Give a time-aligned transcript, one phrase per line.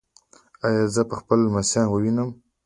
[0.65, 2.29] ایا زه به خپل لمسیان ووینم؟